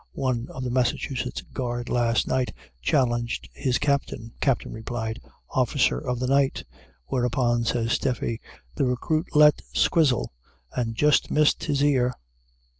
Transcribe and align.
One 0.17 0.47
of 0.49 0.63
the 0.63 0.71
Massachusetts 0.71 1.43
guard 1.53 1.87
last 1.87 2.25
night 2.27 2.55
challenged 2.81 3.47
his 3.53 3.77
captain. 3.77 4.33
Captain 4.41 4.71
replied, 4.73 5.21
"Officer 5.51 5.99
of 5.99 6.17
the 6.19 6.25
night." 6.25 6.63
Whereupon, 7.05 7.65
says 7.65 7.91
Stephe, 7.93 8.39
"the 8.73 8.85
recruit 8.87 9.27
let 9.35 9.61
squizzle 9.75 10.29
and 10.75 10.95
jest 10.95 11.29
missed 11.29 11.65
his 11.65 11.83
ear." 11.83 12.15